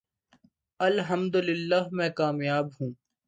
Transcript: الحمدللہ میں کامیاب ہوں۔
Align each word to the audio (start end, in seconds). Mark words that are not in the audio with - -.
الحمدللہ 0.79 1.81
میں 1.91 2.09
کامیاب 2.09 2.65
ہوں۔ 2.67 2.91